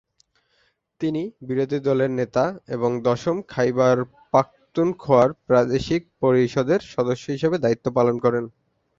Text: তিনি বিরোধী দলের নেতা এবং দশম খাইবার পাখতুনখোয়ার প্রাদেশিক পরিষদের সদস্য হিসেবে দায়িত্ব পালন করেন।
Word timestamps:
তিনি 1.01 1.19
বিরোধী 1.47 1.79
দলের 1.81 2.11
নেতা 2.19 2.43
এবং 2.75 2.89
দশম 3.03 3.37
খাইবার 3.49 3.97
পাখতুনখোয়ার 4.33 5.29
প্রাদেশিক 5.47 6.01
পরিষদের 6.21 6.81
সদস্য 6.93 7.25
হিসেবে 7.35 7.57
দায়িত্ব 7.57 7.85
পালন 7.97 8.15
করেন। 8.25 8.43